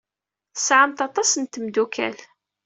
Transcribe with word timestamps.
Tesɛamt 0.55 0.99
aṭas 1.07 1.31
n 1.35 1.43
tmeddukal. 1.45 2.17